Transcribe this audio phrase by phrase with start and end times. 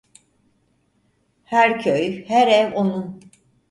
[1.43, 3.19] Her köy, her ev onun…